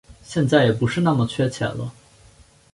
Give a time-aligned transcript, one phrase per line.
[0.23, 1.93] 现在也不是那么缺钱了